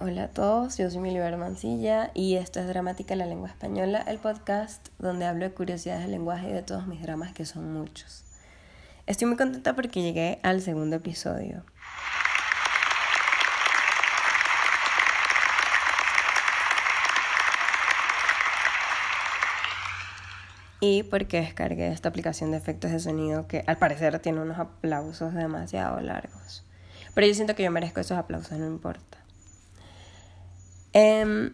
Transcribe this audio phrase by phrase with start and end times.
[0.00, 4.04] Hola a todos, yo soy Miliber Mancilla y esto es Dramática en la Lengua Española,
[4.06, 7.72] el podcast donde hablo de curiosidades del lenguaje y de todos mis dramas, que son
[7.72, 8.22] muchos.
[9.06, 11.64] Estoy muy contenta porque llegué al segundo episodio.
[20.78, 25.34] Y porque descargué esta aplicación de efectos de sonido que al parecer tiene unos aplausos
[25.34, 26.64] demasiado largos.
[27.14, 29.17] Pero yo siento que yo merezco esos aplausos, no importa.
[31.00, 31.52] Em,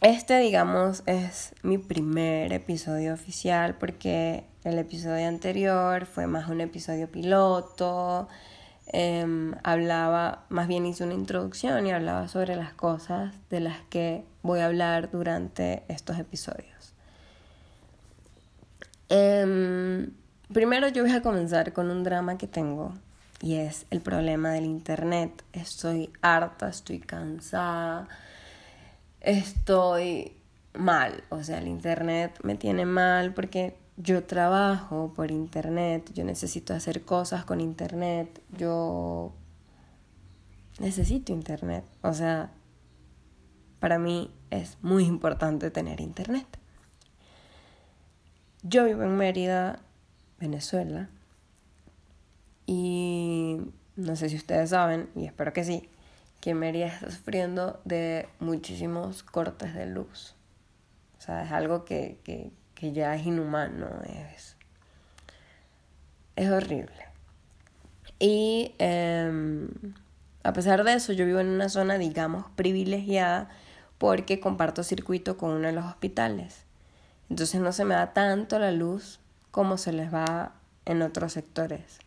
[0.00, 7.06] este, digamos, es mi primer episodio oficial porque el episodio anterior fue más un episodio
[7.10, 8.26] piloto.
[8.86, 14.24] Em, hablaba, más bien hice una introducción y hablaba sobre las cosas de las que
[14.40, 16.94] voy a hablar durante estos episodios.
[19.10, 20.10] Em,
[20.50, 22.94] primero yo voy a comenzar con un drama que tengo
[23.42, 25.44] y es el problema del internet.
[25.52, 28.08] Estoy harta, estoy cansada
[29.24, 30.36] estoy
[30.74, 36.74] mal, o sea, el internet me tiene mal porque yo trabajo por internet, yo necesito
[36.74, 39.32] hacer cosas con internet, yo
[40.78, 42.50] necesito internet, o sea,
[43.78, 46.46] para mí es muy importante tener internet.
[48.62, 49.78] Yo vivo en Mérida,
[50.40, 51.10] Venezuela,
[52.66, 53.58] y
[53.96, 55.88] no sé si ustedes saben, y espero que sí,
[56.44, 60.34] que Mérida está sufriendo de muchísimos cortes de luz.
[61.16, 63.88] O sea, es algo que, que, ya es inhumano,
[64.34, 64.58] es,
[66.36, 67.06] es horrible.
[68.18, 69.70] Y em,
[70.42, 73.48] a pesar de eso, yo vivo en una zona, digamos, privilegiada
[73.96, 76.66] porque comparto circuito con uno de los hospitales.
[77.30, 79.18] Entonces no se me da tanto la luz
[79.50, 80.52] como se les va
[80.84, 82.00] en otros sectores.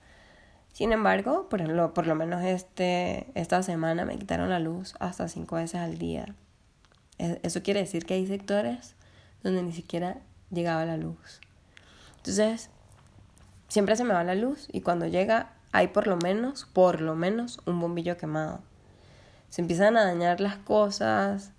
[0.78, 5.28] Sin embargo, por lo, por lo menos este, esta semana me quitaron la luz hasta
[5.28, 6.36] cinco veces al día.
[7.18, 8.94] Eso quiere decir que hay sectores
[9.42, 10.20] donde ni siquiera
[10.52, 11.42] llegaba la luz.
[12.18, 12.70] Entonces,
[13.68, 17.16] siempre se me va la luz y cuando llega hay por lo menos, por lo
[17.16, 18.60] menos un bombillo quemado.
[19.50, 21.54] Se empiezan a dañar las cosas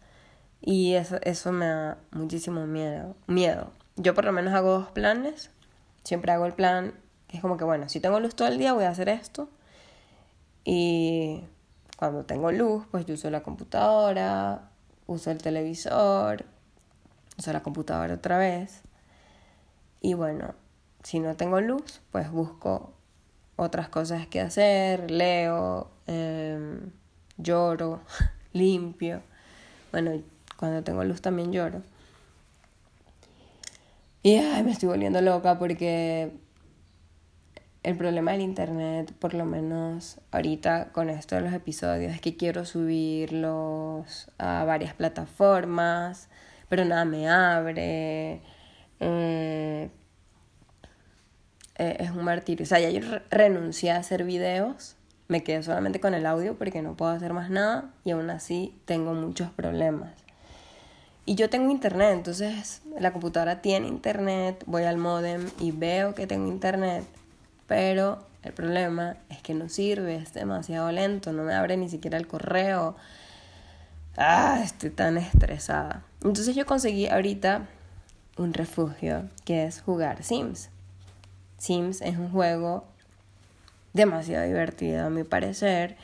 [0.60, 3.16] y eso, eso me da muchísimo miedo.
[3.26, 3.72] miedo.
[3.97, 5.50] Yo por lo menos hago dos planes.
[6.04, 6.94] Siempre hago el plan
[7.33, 9.49] es como que, bueno, si tengo luz todo el día voy a hacer esto.
[10.65, 11.44] Y
[11.97, 14.71] cuando tengo luz, pues yo uso la computadora,
[15.06, 16.44] uso el televisor,
[17.39, 18.83] uso la computadora otra vez.
[20.00, 20.55] Y bueno,
[21.03, 22.93] si no tengo luz, pues busco
[23.56, 26.93] otras cosas que hacer, leo, em,
[27.37, 28.00] lloro,
[28.53, 29.22] limpio.
[29.91, 30.22] Bueno,
[30.56, 31.83] cuando tengo luz también lloro.
[34.22, 36.33] Y ay, me estoy volviendo loca porque
[37.83, 42.37] el problema del internet, por lo menos ahorita con esto de los episodios, es que
[42.37, 46.28] quiero subirlos a varias plataformas,
[46.69, 48.43] pero nada me abre.
[49.00, 49.91] Eh,
[51.78, 52.65] eh, es un martirio.
[52.65, 53.00] O sea, ya yo
[53.31, 54.97] renuncié a hacer videos,
[55.28, 58.75] me quedé solamente con el audio porque no puedo hacer más nada y aún así
[58.84, 60.12] tengo muchos problemas.
[61.25, 66.27] Y yo tengo internet, entonces la computadora tiene internet, voy al modem y veo que
[66.27, 67.05] tengo internet,
[67.68, 72.16] pero el problema es que no sirve, es demasiado lento, no me abre ni siquiera
[72.16, 72.96] el correo.
[74.16, 76.02] Ah, estoy tan estresada.
[76.24, 77.68] Entonces yo conseguí ahorita
[78.38, 80.70] un refugio que es jugar Sims.
[81.58, 82.86] Sims es un juego
[83.92, 85.96] demasiado divertido a mi parecer.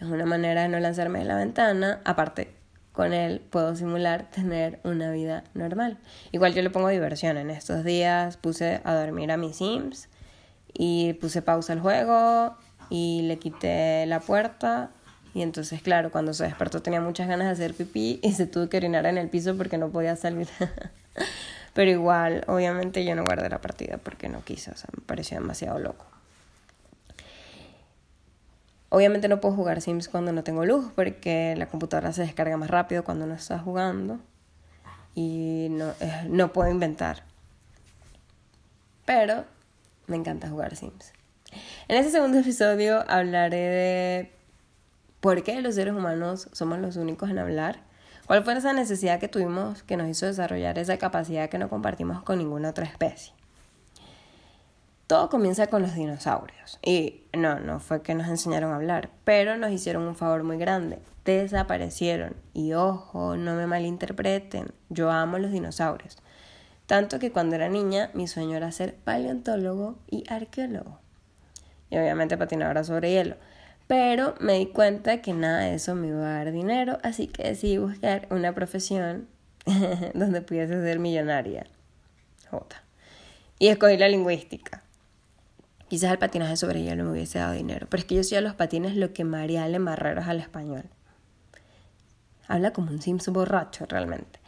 [0.00, 2.00] Es una manera de no lanzarme de la ventana.
[2.04, 2.54] Aparte,
[2.92, 5.98] con él puedo simular tener una vida normal.
[6.32, 7.36] Igual yo le pongo diversión.
[7.36, 10.08] En estos días puse a dormir a mis Sims
[10.74, 12.56] y puse pausa al juego
[12.88, 14.90] y le quité la puerta.
[15.32, 18.68] Y entonces claro cuando se despertó tenía muchas ganas de hacer pipí y se tuvo
[18.68, 20.48] que orinar en el piso porque no podía salir.
[21.74, 25.40] Pero igual obviamente yo no guardé la partida porque no quise o sea me pareció
[25.40, 26.04] demasiado loco.
[28.88, 32.70] Obviamente no puedo jugar Sims cuando no tengo luz porque la computadora se descarga más
[32.70, 34.18] rápido cuando no está jugando
[35.14, 37.22] y no, eh, no puedo inventar.
[39.04, 39.44] Pero
[40.10, 41.12] me encanta jugar Sims.
[41.88, 44.32] En este segundo episodio hablaré de
[45.20, 47.80] por qué los seres humanos somos los únicos en hablar,
[48.26, 52.22] cuál fue esa necesidad que tuvimos que nos hizo desarrollar esa capacidad que no compartimos
[52.22, 53.32] con ninguna otra especie.
[55.06, 56.78] Todo comienza con los dinosaurios.
[56.82, 60.56] Y no, no fue que nos enseñaron a hablar, pero nos hicieron un favor muy
[60.56, 61.00] grande.
[61.24, 62.36] Desaparecieron.
[62.54, 66.16] Y ojo, no me malinterpreten, yo amo los dinosaurios.
[66.90, 70.98] Tanto que cuando era niña mi sueño era ser paleontólogo y arqueólogo.
[71.88, 73.36] Y obviamente patinadora sobre hielo.
[73.86, 77.44] Pero me di cuenta que nada de eso me iba a dar dinero, así que
[77.44, 79.28] decidí buscar una profesión
[80.14, 81.64] donde pudiese ser millonaria.
[82.50, 82.82] J.
[83.60, 84.82] Y escogí la lingüística.
[85.86, 88.40] Quizás el patinaje sobre hielo me hubiese dado dinero, pero es que yo soy a
[88.40, 90.86] los patines lo que María Ale Marrero es al español.
[92.48, 94.39] Habla como un Sims borracho realmente.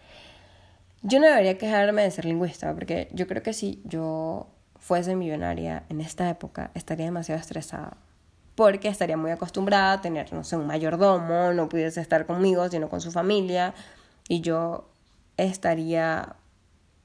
[1.02, 4.46] Yo no debería quejarme de ser lingüista, porque yo creo que si yo
[4.78, 7.96] fuese millonaria en esta época, estaría demasiado estresada.
[8.54, 12.88] Porque estaría muy acostumbrada a tener, no sé, un mayordomo, no pudiese estar conmigo, sino
[12.88, 13.74] con su familia.
[14.28, 14.88] Y yo
[15.36, 16.36] estaría,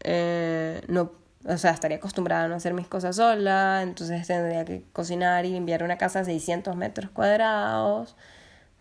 [0.03, 1.11] eh, no,
[1.45, 5.51] o sea, estaría acostumbrada a no hacer mis cosas sola, entonces tendría que cocinar y
[5.51, 8.15] limpiar una casa a 600 metros cuadrados,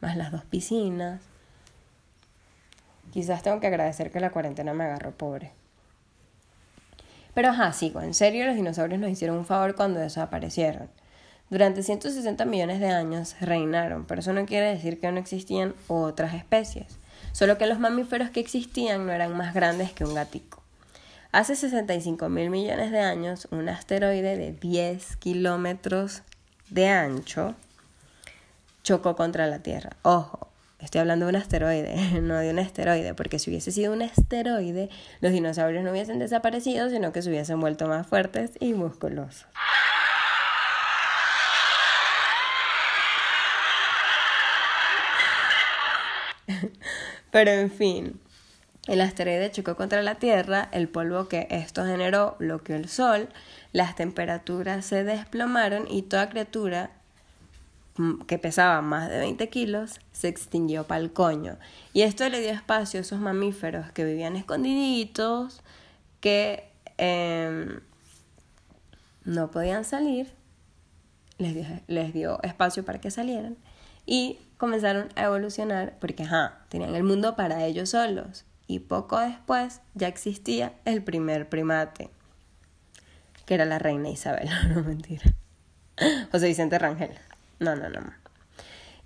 [0.00, 1.22] más las dos piscinas.
[3.16, 5.50] Quizás tengo que agradecer que la cuarentena me agarró pobre.
[7.32, 10.90] Pero ajá, sigo, en serio los dinosaurios nos hicieron un favor cuando desaparecieron.
[11.48, 16.34] Durante 160 millones de años reinaron, pero eso no quiere decir que no existían otras
[16.34, 16.98] especies,
[17.32, 20.62] solo que los mamíferos que existían no eran más grandes que un gatico.
[21.32, 26.20] Hace 65 mil millones de años, un asteroide de 10 kilómetros
[26.68, 27.54] de ancho
[28.82, 29.96] chocó contra la Tierra.
[30.02, 34.02] Ojo, Estoy hablando de un asteroide, no de un asteroide, porque si hubiese sido un
[34.02, 34.90] asteroide,
[35.20, 39.46] los dinosaurios no hubiesen desaparecido, sino que se hubiesen vuelto más fuertes y musculosos.
[47.30, 48.20] Pero en fin,
[48.86, 53.30] el asteroide chocó contra la Tierra, el polvo que esto generó bloqueó el Sol,
[53.72, 56.90] las temperaturas se desplomaron y toda criatura
[58.26, 61.56] que pesaba más de 20 kilos, se extinguió pa'l coño.
[61.92, 65.62] Y esto le dio espacio a esos mamíferos que vivían escondiditos,
[66.20, 67.80] que em,
[69.24, 70.32] no podían salir,
[71.38, 73.56] les dio, les dio espacio para que salieran
[74.06, 78.44] y comenzaron a evolucionar porque, ajá, tenían el mundo para ellos solos.
[78.68, 82.10] Y poco después ya existía el primer primate,
[83.44, 85.24] que era la reina Isabel, no mentira.
[86.30, 87.10] José Vicente Rangel.
[87.58, 88.26] No, no, no.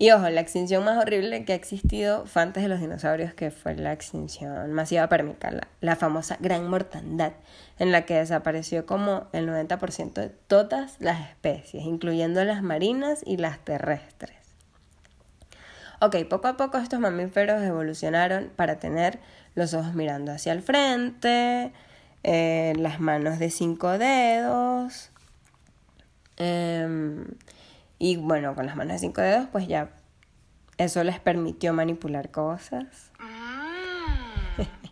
[0.00, 3.50] Y ojo, la extinción más horrible que ha existido fue antes de los dinosaurios, que
[3.50, 5.52] fue la extinción masiva pérmica,
[5.82, 7.32] la, famosa gran mortandad,
[7.78, 13.36] en la que desapareció como el 90% de todas las especies, incluyendo las marinas y
[13.36, 14.38] las terrestres.
[16.00, 19.18] Ok, poco a poco estos mamíferos evolucionaron para tener
[19.54, 21.72] los ojos mirando hacia el frente,
[22.22, 25.10] eh, las manos de cinco dedos,
[26.38, 27.26] eh,
[28.00, 29.90] y bueno, con las manos de cinco dedos, pues ya
[30.78, 33.12] eso les permitió manipular cosas.
[33.20, 34.62] Mm.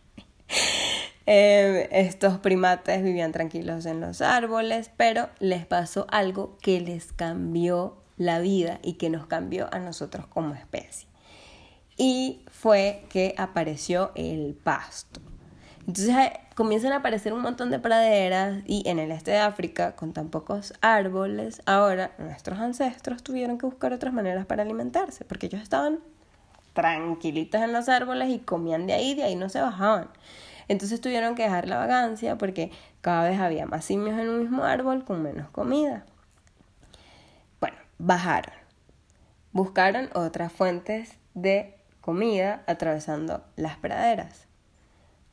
[1.31, 8.03] Em, estos primates vivían tranquilos en los árboles, pero les pasó algo que les cambió
[8.17, 11.07] la vida y que nos cambió a nosotros como especie.
[11.99, 15.21] Y fue que apareció el pasto.
[15.81, 16.17] Entonces
[16.59, 20.29] comienzan a aparecer un montón de praderas y en el este de África, con tan
[20.29, 26.01] pocos árboles, ahora nuestros ancestros tuvieron que buscar otras maneras para alimentarse, porque ellos estaban
[26.73, 30.09] tranquilitos en los árboles y comían de ahí, de ahí no se bajaban.
[30.67, 32.73] Entonces tuvieron que dejar la vagancia porque
[33.03, 36.07] cada vez había más simios en un mismo árbol con menos comida.
[37.61, 38.57] Bueno, bajaron.
[39.53, 44.48] Buscaron otras fuentes de comida atravesando las praderas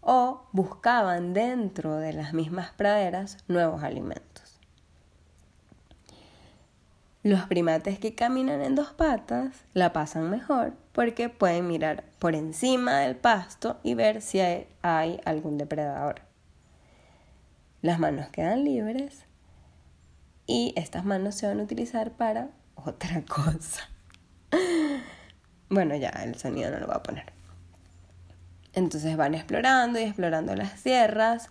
[0.06, 4.62] o buscaban dentro de las mismas praderas nuevos alimentos.
[7.24, 13.00] Los primates que caminan en dos patas la pasan mejor porque pueden mirar por encima
[13.00, 16.22] del pasto y ver si hay, algún depredador.
[17.82, 19.26] Las manos quedan libres
[20.46, 23.90] y estas manos se van a utilizar para otra cosa.
[25.68, 27.35] Bueno, ya el sonido no lo voy a poner.
[28.76, 31.50] Entonces van explorando y explorando las tierras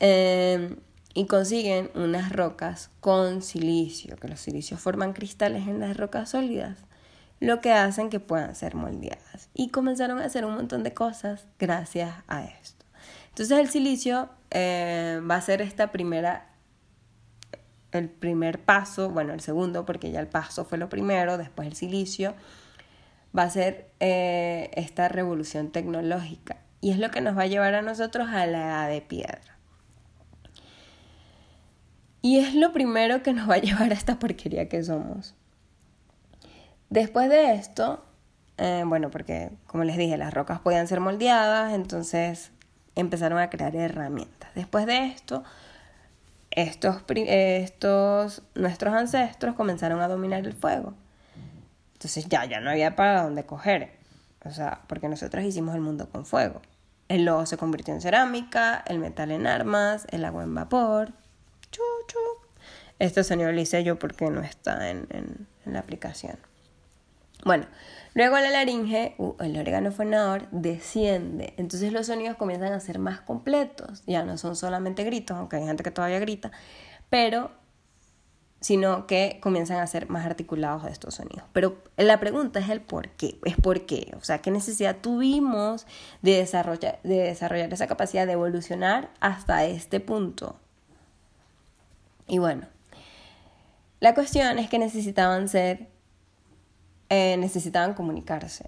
[0.00, 0.76] em,
[1.12, 6.78] y consiguen unas rocas con silicio, que los silicios forman cristales en las rocas sólidas,
[7.38, 9.50] lo que hacen que puedan ser moldeadas.
[9.52, 12.84] Y comenzaron a hacer un montón de cosas gracias a esto.
[13.28, 16.50] Entonces el silicio eh, va a ser esta primera
[17.98, 21.76] el primer paso, bueno, el segundo, porque ya el paso fue lo primero, después el
[21.76, 22.34] silicio,
[23.36, 27.74] va a ser eh, esta revolución tecnológica y es lo que nos va a llevar
[27.74, 29.58] a nosotros a la edad de piedra.
[32.20, 35.34] Y es lo primero que nos va a llevar a esta porquería que somos.
[36.90, 38.04] Después de esto,
[38.58, 42.52] eh, bueno, porque como les dije, las rocas podían ser moldeadas, entonces
[42.94, 44.50] empezaron a crear herramientas.
[44.54, 45.42] Después de esto,
[46.50, 50.94] estos, estos nuestros ancestros comenzaron a dominar el fuego
[52.04, 53.90] Entonces ya, ya no había para dónde coger.
[54.44, 56.60] O sea, porque nosotros hicimos el mundo con fuego.
[57.08, 61.12] El lobo se convirtió en cerámica, el metal en armas, el agua en vapor.
[61.70, 62.18] Chu, chu.
[62.98, 66.36] Este sonido lo hice yo porque no está en, en, la aplicación.
[67.42, 67.64] Bueno,
[68.12, 71.54] luego la laringe, uh, el órgano fonador, desciende.
[71.56, 74.02] Entonces los sonidos comienzan a ser más completos.
[74.06, 76.52] Ya no son solamente gritos, aunque hay gente que todavía grita,
[77.08, 77.50] pero
[78.64, 81.44] sino que comienzan a ser más articulados estos sonidos.
[81.52, 85.86] Pero la pregunta es el por qué, es por qué, o sea, qué necesidad tuvimos
[86.22, 90.58] de desarrollar, de desarrollar esa capacidad de evolucionar hasta este punto.
[92.26, 92.66] Y bueno,
[94.00, 95.90] la cuestión es que necesitaban ser,
[97.10, 98.64] eh, necesitaban comunicarse,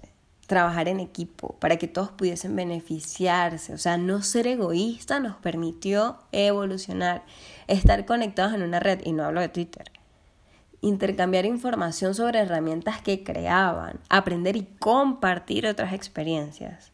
[0.47, 6.19] trabajar en equipo para que todos pudiesen beneficiarse, o sea, no ser egoísta nos permitió
[6.31, 7.23] evolucionar
[7.67, 9.91] estar conectados en una red, y no hablo de Twitter,
[10.81, 16.91] intercambiar información sobre herramientas que creaban, aprender y compartir otras experiencias.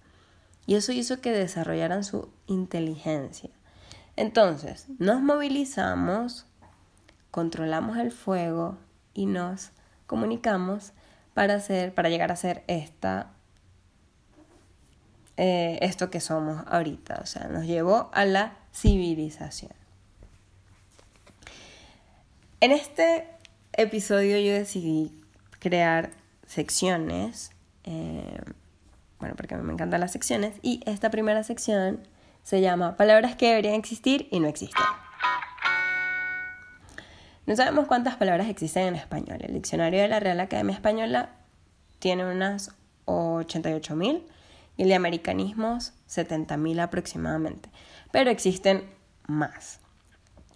[0.65, 3.51] Y eso hizo que desarrollaran su inteligencia.
[4.15, 6.47] Entonces, nos movilizamos,
[7.31, 8.77] controlamos el fuego
[9.13, 9.71] y nos
[10.07, 10.93] comunicamos
[11.33, 13.31] para hacer, para llegar a ser esta,
[15.37, 17.19] eh, esto que somos ahorita.
[17.21, 19.71] O sea, nos llevó a la civilización.
[22.59, 23.27] En este
[23.73, 25.11] episodio yo decidí
[25.59, 26.11] crear
[26.45, 27.51] secciones,
[27.83, 28.41] eh,
[29.19, 32.07] bueno, porque a mí me encantan las secciones, y esta primera sección
[32.43, 34.83] se llama Palabras que deberían existir y no existen.
[37.45, 39.39] No sabemos cuántas palabras existen en español.
[39.41, 41.29] El diccionario de la Real Academia Española
[41.99, 42.71] tiene unas
[43.05, 44.23] 88.000
[44.77, 47.69] y de americanismos 70.000 aproximadamente.
[48.11, 48.89] Pero existen
[49.27, 49.79] más.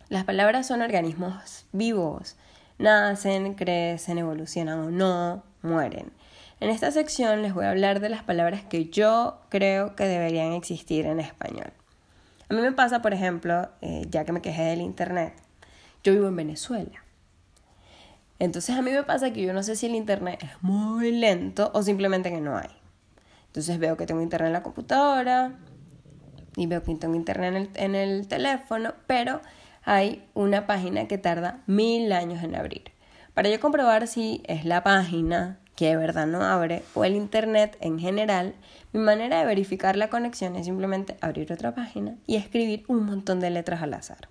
[0.09, 2.35] Las palabras son organismos vivos.
[2.79, 6.11] Nacen, crecen, evolucionan o no, mueren.
[6.59, 10.53] En esta sección les voy a hablar de las palabras que yo creo que deberían
[10.53, 11.71] existir en español.
[12.49, 15.33] A mí me pasa, por ejemplo, eh, ya que me quejé del Internet,
[16.03, 17.03] yo vivo en Venezuela.
[18.39, 21.71] Entonces a mí me pasa que yo no sé si el Internet es muy lento
[21.73, 22.69] o simplemente que no hay.
[23.57, 25.53] Entonces veo que tengo Internet en la computadora
[26.55, 29.41] y veo que tengo Internet en el, teléfono, pero
[29.83, 32.91] hay una página que tarda mil años en abrir.
[33.33, 37.77] Para yo comprobar si es la página que de verdad no abre o el Internet
[37.81, 38.53] en general,
[38.93, 43.39] mi manera de verificar la conexión es simplemente abrir otra página y escribir un montón
[43.39, 44.29] de letras al azar.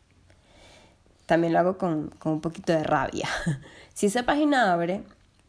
[1.27, 3.29] También lo hago con, con un poquito de rabia.
[3.93, 5.03] si esa página abre,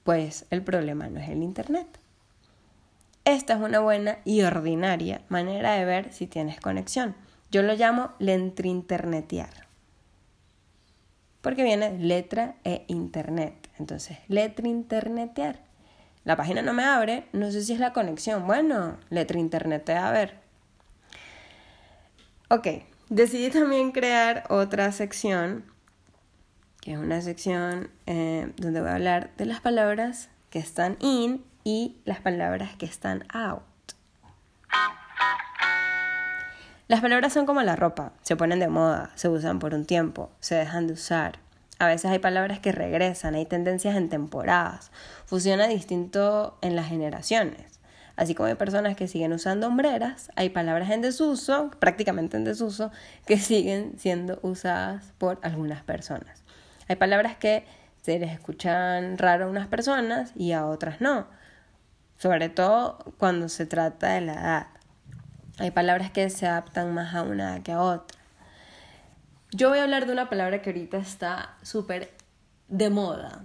[0.03, 1.99] pues el problema no es el Internet.
[3.27, 7.13] Esta es una buena y ordinaria manera de ver si tienes conexión.
[7.51, 9.67] Yo lo llamo lentrinternetear
[11.41, 13.69] porque viene letra e internet.
[13.79, 15.59] Entonces, letra internetear.
[16.23, 18.47] La página no me abre, no sé si es la conexión.
[18.47, 20.35] Bueno, letra a ver.
[22.49, 22.67] Ok,
[23.09, 25.65] decidí también crear otra sección,
[26.79, 31.43] que es una sección eh, donde voy a hablar de las palabras que están in
[31.63, 33.63] y las palabras que están out.
[36.87, 40.31] Las palabras son como la ropa, se ponen de moda, se usan por un tiempo,
[40.39, 41.39] se dejan de usar.
[41.79, 44.91] A veces hay palabras que regresan, hay tendencias en temporadas,
[45.25, 47.77] funciona distinto en las generaciones.
[48.15, 52.91] Así como hay personas que siguen usando hombreras, hay palabras en desuso, prácticamente en desuso,
[53.25, 56.43] que siguen siendo usadas por algunas personas.
[56.87, 57.65] Hay palabras que
[58.07, 61.27] se les escuchan raro a unas personas y a otras no,
[62.17, 64.67] sobre todo cuando se trata de la edad.
[65.57, 68.17] Hay palabras que se adaptan más a una que a otra.
[69.51, 72.13] Yo voy a hablar de una palabra que ahorita está súper
[72.69, 73.41] de moda,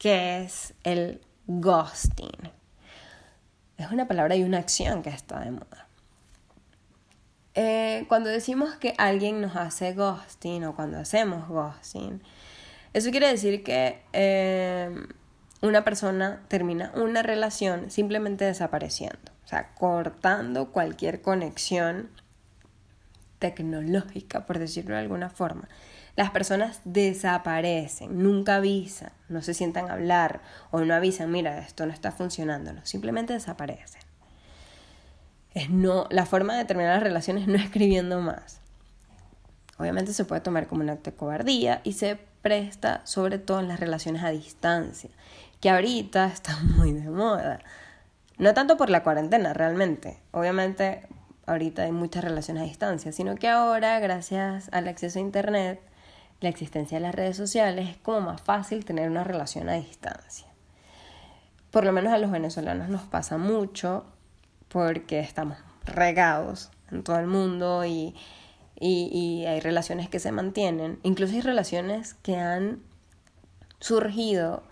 [0.00, 2.50] que es el ghosting.
[3.76, 5.86] Es una palabra y una acción que está de moda.
[7.54, 12.20] Eh, cuando decimos que alguien nos hace ghosting o cuando hacemos ghosting,
[12.92, 14.90] eso quiere decir que eh,
[15.60, 22.08] una persona termina una relación simplemente desapareciendo sea, cortando cualquier conexión
[23.38, 25.68] tecnológica, por decirlo de alguna forma.
[26.16, 31.86] Las personas desaparecen, nunca avisan, no se sientan a hablar o no avisan, mira, esto
[31.86, 34.00] no está funcionando, no, simplemente desaparecen.
[35.54, 38.61] Es no, la forma de terminar las relaciones no escribiendo más.
[39.82, 43.66] Obviamente se puede tomar como un acto de cobardía y se presta sobre todo en
[43.66, 45.10] las relaciones a distancia,
[45.60, 47.58] que ahorita está muy de moda.
[48.38, 50.20] No tanto por la cuarentena, realmente.
[50.30, 51.08] Obviamente,
[51.46, 55.80] ahorita hay muchas relaciones a distancia, sino que ahora, gracias al acceso a Internet,
[56.40, 60.46] la existencia de las redes sociales, es como más fácil tener una relación a distancia.
[61.72, 64.04] por lo menos a los venezolanos nos pasa mucho
[64.68, 68.14] porque estamos regados en todo el mundo y,
[68.84, 72.82] y, hay relaciones que se mantienen, incluso hay relaciones que han
[73.78, 74.64] surgido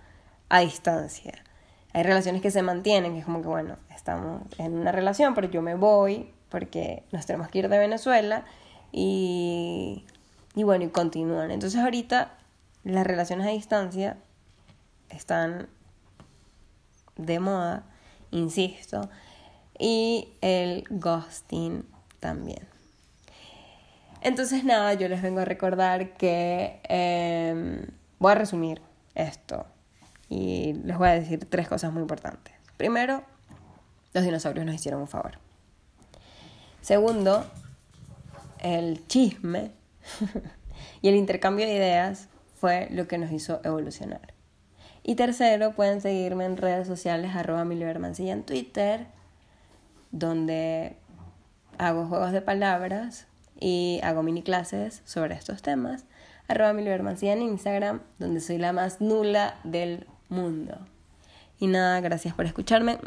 [0.48, 1.44] a distancia.
[1.92, 5.48] Hay relaciones que se mantienen, que es como que, bueno, estamos en una relación, pero
[5.48, 8.44] yo me voy porque nos tenemos que ir de Venezuela
[8.90, 10.04] y,
[10.56, 11.52] y bueno, y continúan.
[11.52, 12.36] Entonces ahorita
[12.82, 14.16] las relaciones a distancia
[15.08, 15.68] están
[17.16, 17.84] de moda,
[18.32, 19.08] insisto,
[19.78, 21.84] y el ghosting
[22.18, 22.79] también.
[24.22, 27.86] Entonces nada, yo les vengo a recordar que em,
[28.18, 28.82] voy a resumir
[29.14, 29.66] esto
[30.28, 32.54] y les voy a decir tres cosas muy importantes.
[32.76, 33.22] Primero,
[34.12, 35.38] los dinosaurios nos hicieron un favor.
[36.82, 37.44] Segundo,
[38.58, 39.72] el chisme
[41.02, 44.34] y el intercambio de ideas fue lo que nos hizo evolucionar.
[45.02, 49.06] Y tercero, pueden seguirme en redes sociales, arroba en Twitter,
[50.10, 50.96] donde
[51.78, 53.26] hago juegos de palabras
[53.58, 56.04] y hago mini clases sobre estos temas.
[56.48, 60.78] Arroba Mancilla en Instagram, donde soy la más nula del mundo.
[61.58, 62.98] Y nada, gracias por escucharme.